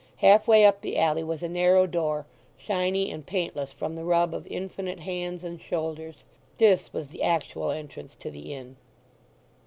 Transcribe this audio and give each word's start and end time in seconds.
Half 0.15 0.47
way 0.47 0.65
up 0.65 0.81
the 0.81 0.97
alley 0.97 1.23
was 1.23 1.43
a 1.43 1.47
narrow 1.47 1.85
door, 1.85 2.25
shiny 2.57 3.11
and 3.11 3.23
paintless 3.23 3.71
from 3.71 3.95
the 3.95 4.03
rub 4.03 4.33
of 4.33 4.47
infinite 4.47 5.01
hands 5.01 5.43
and 5.43 5.61
shoulders. 5.61 6.23
This 6.57 6.91
was 6.91 7.09
the 7.09 7.21
actual 7.21 7.69
entrance 7.69 8.15
to 8.15 8.31
the 8.31 8.51
inn. 8.51 8.77